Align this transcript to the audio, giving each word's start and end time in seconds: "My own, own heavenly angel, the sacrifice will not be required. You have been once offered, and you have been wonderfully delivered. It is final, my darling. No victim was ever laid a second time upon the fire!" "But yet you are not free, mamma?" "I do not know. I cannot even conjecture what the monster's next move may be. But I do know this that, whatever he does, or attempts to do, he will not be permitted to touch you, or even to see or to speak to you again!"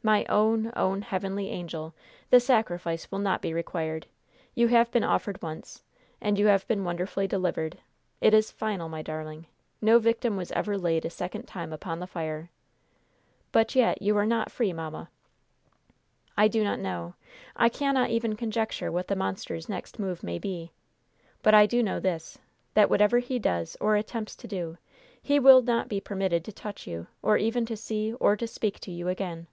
"My 0.00 0.24
own, 0.30 0.72
own 0.74 1.02
heavenly 1.02 1.50
angel, 1.50 1.94
the 2.30 2.40
sacrifice 2.40 3.10
will 3.12 3.18
not 3.18 3.42
be 3.42 3.52
required. 3.52 4.06
You 4.54 4.68
have 4.68 4.90
been 4.90 5.02
once 5.02 5.10
offered, 5.10 5.38
and 6.22 6.38
you 6.38 6.46
have 6.46 6.66
been 6.66 6.82
wonderfully 6.82 7.26
delivered. 7.26 7.76
It 8.22 8.32
is 8.32 8.50
final, 8.50 8.88
my 8.88 9.02
darling. 9.02 9.44
No 9.82 9.98
victim 9.98 10.34
was 10.38 10.50
ever 10.52 10.78
laid 10.78 11.04
a 11.04 11.10
second 11.10 11.42
time 11.42 11.74
upon 11.74 11.98
the 11.98 12.06
fire!" 12.06 12.48
"But 13.52 13.74
yet 13.74 14.00
you 14.00 14.16
are 14.16 14.24
not 14.24 14.50
free, 14.50 14.72
mamma?" 14.72 15.10
"I 16.38 16.48
do 16.48 16.64
not 16.64 16.78
know. 16.80 17.12
I 17.54 17.68
cannot 17.68 18.08
even 18.08 18.34
conjecture 18.34 18.90
what 18.90 19.08
the 19.08 19.16
monster's 19.16 19.68
next 19.68 19.98
move 19.98 20.22
may 20.22 20.38
be. 20.38 20.72
But 21.42 21.52
I 21.52 21.66
do 21.66 21.82
know 21.82 22.00
this 22.00 22.38
that, 22.72 22.88
whatever 22.88 23.18
he 23.18 23.38
does, 23.38 23.76
or 23.78 23.94
attempts 23.94 24.36
to 24.36 24.48
do, 24.48 24.78
he 25.20 25.38
will 25.38 25.60
not 25.60 25.86
be 25.86 26.00
permitted 26.00 26.46
to 26.46 26.52
touch 26.52 26.86
you, 26.86 27.08
or 27.20 27.36
even 27.36 27.66
to 27.66 27.76
see 27.76 28.14
or 28.14 28.36
to 28.38 28.46
speak 28.46 28.80
to 28.80 28.90
you 28.90 29.08
again!" 29.08 29.48